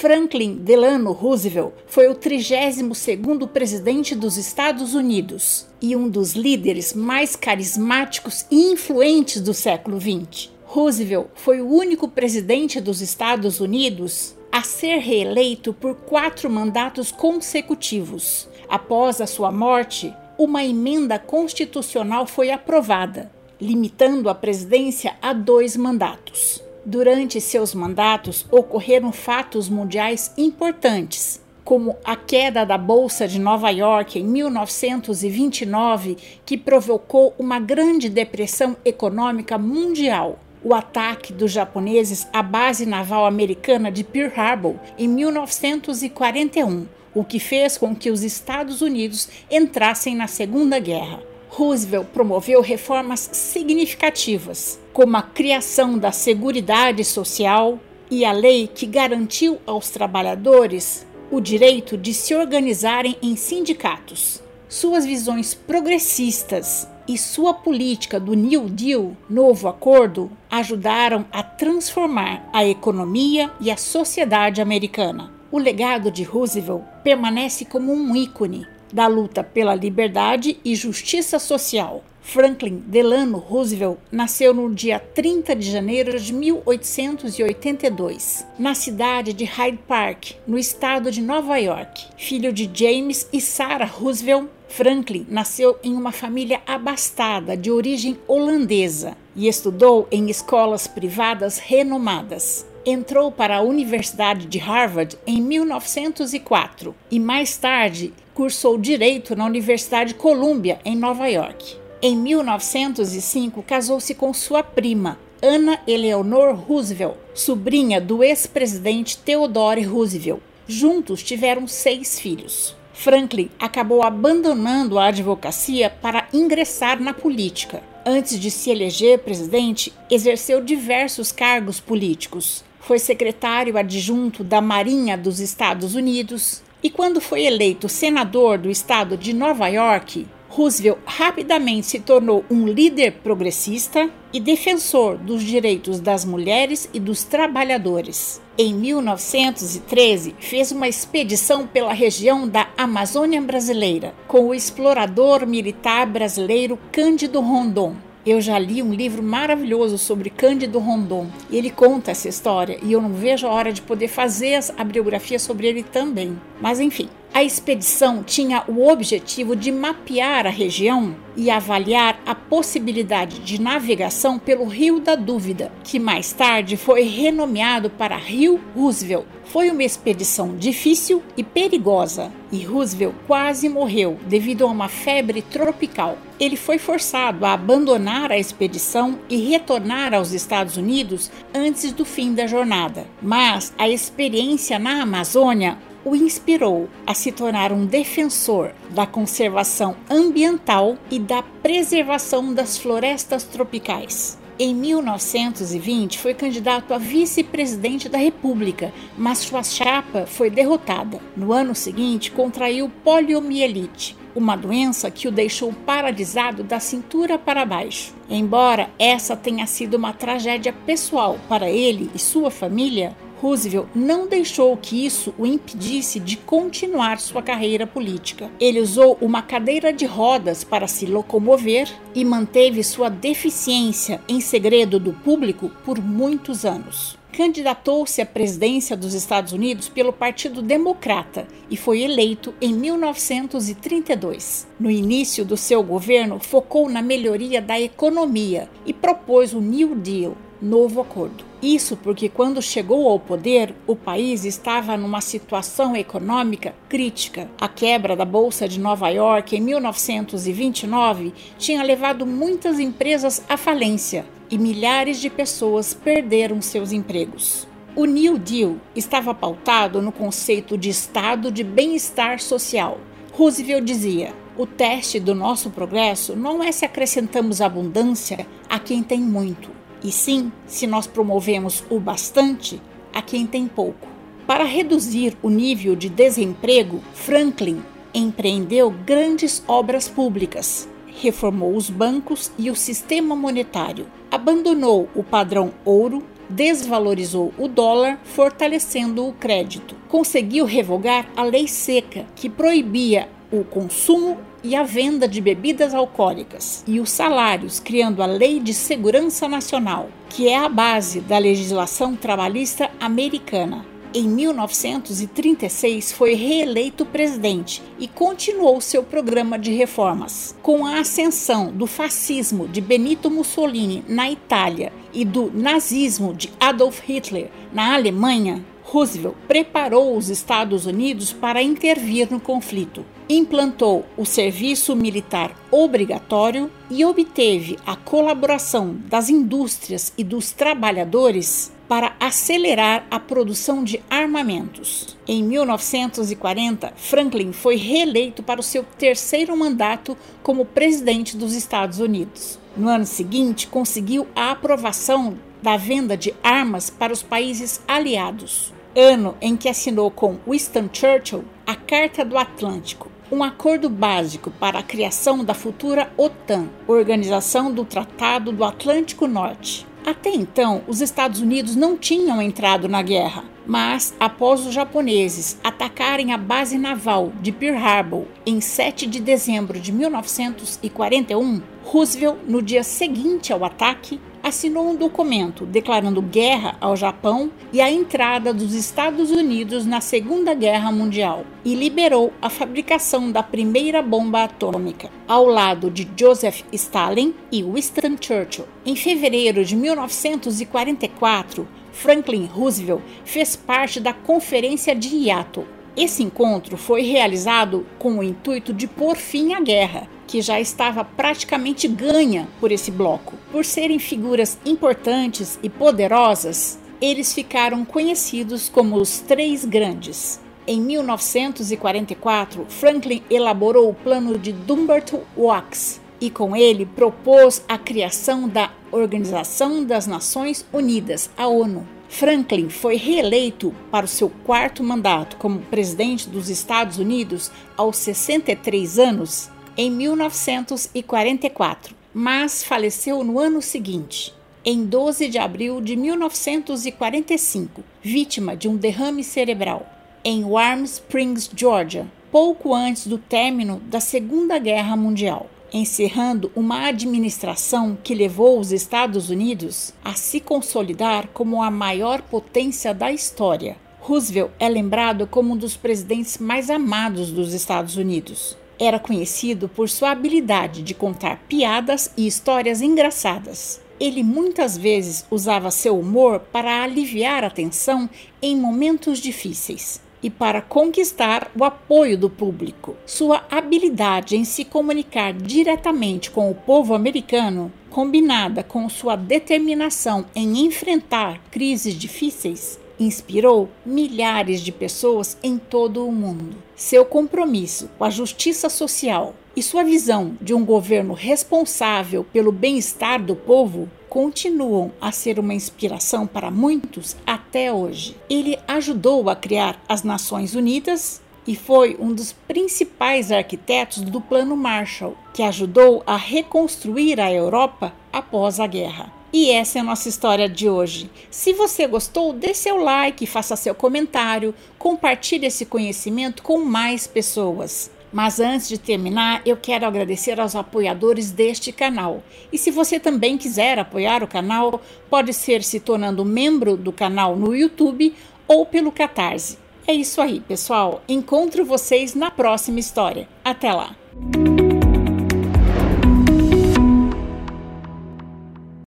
[0.00, 7.36] Franklin Delano Roosevelt foi o 32º presidente dos Estados Unidos e um dos líderes mais
[7.36, 10.48] carismáticos e influentes do século XX.
[10.64, 18.48] Roosevelt foi o único presidente dos Estados Unidos a ser reeleito por quatro mandatos consecutivos.
[18.70, 23.30] Após a sua morte, uma emenda constitucional foi aprovada,
[23.60, 26.69] limitando a presidência a dois mandatos.
[26.84, 34.18] Durante seus mandatos ocorreram fatos mundiais importantes, como a queda da Bolsa de Nova York
[34.18, 42.84] em 1929, que provocou uma grande depressão econômica mundial o ataque dos japoneses à base
[42.84, 49.28] naval americana de Pearl Harbor em 1941, o que fez com que os Estados Unidos
[49.50, 51.29] entrassem na Segunda Guerra.
[51.52, 59.58] Roosevelt promoveu reformas significativas, como a criação da Seguridade Social e a lei que garantiu
[59.66, 64.40] aos trabalhadores o direito de se organizarem em sindicatos.
[64.68, 72.64] Suas visões progressistas e sua política do New Deal, novo acordo, ajudaram a transformar a
[72.64, 75.32] economia e a sociedade americana.
[75.50, 82.04] O legado de Roosevelt permanece como um ícone da luta pela liberdade e justiça social.
[82.22, 89.80] Franklin Delano Roosevelt nasceu no dia 30 de janeiro de 1882, na cidade de Hyde
[89.88, 92.06] Park, no estado de Nova York.
[92.16, 99.16] Filho de James e Sarah Roosevelt, Franklin nasceu em uma família abastada de origem holandesa
[99.34, 102.69] e estudou em escolas privadas renomadas.
[102.84, 110.14] Entrou para a Universidade de Harvard em 1904 e mais tarde cursou direito na Universidade
[110.14, 111.76] Columbia em Nova York.
[112.00, 120.40] Em 1905 casou-se com sua prima, Anna Eleanor Roosevelt, sobrinha do ex-presidente Theodore Roosevelt.
[120.66, 122.74] Juntos tiveram seis filhos.
[122.94, 127.82] Franklin acabou abandonando a advocacia para ingressar na política.
[128.06, 132.64] Antes de se eleger presidente, exerceu diversos cargos políticos.
[132.80, 139.16] Foi secretário adjunto da Marinha dos Estados Unidos e, quando foi eleito senador do estado
[139.16, 146.24] de Nova York, Roosevelt rapidamente se tornou um líder progressista e defensor dos direitos das
[146.24, 148.40] mulheres e dos trabalhadores.
[148.58, 156.76] Em 1913, fez uma expedição pela região da Amazônia brasileira com o explorador militar brasileiro
[156.90, 157.94] Cândido Rondon.
[158.24, 163.00] Eu já li um livro maravilhoso sobre Cândido Rondon ele conta essa história e eu
[163.00, 166.38] não vejo a hora de poder fazer a biografia sobre ele também.
[166.60, 173.38] Mas enfim, a expedição tinha o objetivo de mapear a região e avaliar a possibilidade
[173.38, 179.26] de navegação pelo Rio da Dúvida, que mais tarde foi renomeado para Rio Roosevelt.
[179.44, 186.18] Foi uma expedição difícil e perigosa, e Roosevelt quase morreu devido a uma febre tropical.
[186.38, 192.34] Ele foi forçado a abandonar a expedição e retornar aos Estados Unidos antes do fim
[192.34, 193.06] da jornada.
[193.22, 200.96] Mas a experiência na Amazônia o inspirou a se tornar um defensor da conservação ambiental
[201.10, 204.38] e da preservação das florestas tropicais.
[204.62, 211.18] Em 1920, foi candidato a vice-presidente da República, mas sua chapa foi derrotada.
[211.34, 218.14] No ano seguinte, contraiu poliomielite, uma doença que o deixou paralisado da cintura para baixo.
[218.28, 224.76] Embora essa tenha sido uma tragédia pessoal para ele e sua família, Roosevelt não deixou
[224.76, 228.50] que isso o impedisse de continuar sua carreira política.
[228.60, 235.00] Ele usou uma cadeira de rodas para se locomover e manteve sua deficiência em segredo
[235.00, 237.18] do público por muitos anos.
[237.32, 244.68] Candidatou-se à presidência dos Estados Unidos pelo Partido Democrata e foi eleito em 1932.
[244.78, 250.36] No início do seu governo, focou na melhoria da economia e propôs o New Deal,
[250.60, 251.49] novo acordo.
[251.62, 257.50] Isso porque, quando chegou ao poder, o país estava numa situação econômica crítica.
[257.60, 264.24] A quebra da Bolsa de Nova York em 1929 tinha levado muitas empresas à falência
[264.50, 267.68] e milhares de pessoas perderam seus empregos.
[267.94, 272.98] O New Deal estava pautado no conceito de estado de bem-estar social.
[273.32, 279.20] Roosevelt dizia: o teste do nosso progresso não é se acrescentamos abundância a quem tem
[279.20, 282.80] muito e sim se nós promovemos o bastante
[283.12, 284.08] a quem tem pouco.
[284.46, 287.82] Para reduzir o nível de desemprego, Franklin
[288.12, 296.22] empreendeu grandes obras públicas, reformou os bancos e o sistema monetário, abandonou o padrão ouro
[296.50, 299.94] desvalorizou o dólar, fortalecendo o crédito.
[300.08, 306.84] Conseguiu revogar a lei seca, que proibia o consumo e a venda de bebidas alcoólicas,
[306.86, 312.14] e os salários, criando a Lei de Segurança Nacional, que é a base da legislação
[312.14, 313.84] trabalhista americana.
[314.12, 320.56] Em 1936, foi reeleito presidente e continuou seu programa de reformas.
[320.60, 327.00] Com a ascensão do fascismo de Benito Mussolini na Itália e do nazismo de Adolf
[327.06, 333.04] Hitler na Alemanha, Roosevelt preparou os Estados Unidos para intervir no conflito.
[333.32, 342.16] Implantou o serviço militar obrigatório e obteve a colaboração das indústrias e dos trabalhadores para
[342.18, 345.16] acelerar a produção de armamentos.
[345.28, 352.58] Em 1940, Franklin foi reeleito para o seu terceiro mandato como presidente dos Estados Unidos.
[352.76, 359.36] No ano seguinte, conseguiu a aprovação da venda de armas para os países aliados, ano
[359.40, 364.82] em que assinou com Winston Churchill a Carta do Atlântico, um acordo básico para a
[364.82, 369.86] criação da futura OTAN, Organização do Tratado do Atlântico Norte.
[370.04, 376.32] Até então, os Estados Unidos não tinham entrado na guerra, mas após os japoneses atacarem
[376.32, 382.82] a base naval de Pearl Harbor em 7 de dezembro de 1941, Roosevelt, no dia
[382.82, 389.30] seguinte ao ataque, assinou um documento declarando guerra ao Japão e a entrada dos Estados
[389.30, 395.90] Unidos na Segunda Guerra Mundial e liberou a fabricação da primeira bomba atômica, ao lado
[395.90, 398.66] de Joseph Stalin e Winston Churchill.
[398.84, 405.66] Em fevereiro de 1944, Franklin Roosevelt fez parte da Conferência de Yato.
[405.96, 411.04] Esse encontro foi realizado com o intuito de pôr fim à guerra que já estava
[411.04, 413.34] praticamente ganha por esse bloco.
[413.52, 420.40] Por serem figuras importantes e poderosas, eles ficaram conhecidos como os Três Grandes.
[420.66, 428.48] Em 1944, Franklin elaborou o plano de Dumbarton Oaks e com ele propôs a criação
[428.48, 431.84] da Organização das Nações Unidas, a ONU.
[432.08, 438.98] Franklin foi reeleito para o seu quarto mandato como presidente dos Estados Unidos aos 63
[438.98, 444.34] anos em 1944, mas faleceu no ano seguinte,
[444.64, 449.86] em 12 de abril de 1945, vítima de um derrame cerebral,
[450.24, 457.96] em Warm Springs, Georgia, pouco antes do término da Segunda Guerra Mundial, encerrando uma administração
[458.02, 463.76] que levou os Estados Unidos a se consolidar como a maior potência da história.
[464.00, 469.90] Roosevelt é lembrado como um dos presidentes mais amados dos Estados Unidos era conhecido por
[469.90, 473.78] sua habilidade de contar piadas e histórias engraçadas.
[474.00, 478.08] Ele muitas vezes usava seu humor para aliviar a tensão
[478.40, 482.96] em momentos difíceis e para conquistar o apoio do público.
[483.06, 490.64] Sua habilidade em se comunicar diretamente com o povo americano, combinada com sua determinação em
[490.64, 496.56] enfrentar crises difíceis, inspirou milhares de pessoas em todo o mundo.
[496.76, 503.22] Seu compromisso com a justiça social e sua visão de um governo responsável pelo bem-estar
[503.22, 508.16] do povo continuam a ser uma inspiração para muitos até hoje.
[508.28, 514.56] Ele ajudou a criar as Nações Unidas e foi um dos principais arquitetos do Plano
[514.56, 519.19] Marshall, que ajudou a reconstruir a Europa após a guerra.
[519.32, 521.08] E essa é a nossa história de hoje.
[521.30, 527.90] Se você gostou, dê seu like, faça seu comentário, compartilhe esse conhecimento com mais pessoas.
[528.12, 532.24] Mas antes de terminar, eu quero agradecer aos apoiadores deste canal.
[532.52, 537.36] E se você também quiser apoiar o canal, pode ser se tornando membro do canal
[537.36, 538.12] no YouTube
[538.48, 539.58] ou pelo Catarse.
[539.86, 541.02] É isso aí, pessoal.
[541.08, 543.28] Encontro vocês na próxima história.
[543.44, 543.94] Até lá!